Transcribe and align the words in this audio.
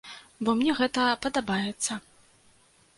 Бо 0.47 0.55
мне 0.61 0.71
гэта 0.79 1.05
падабаецца. 1.27 2.03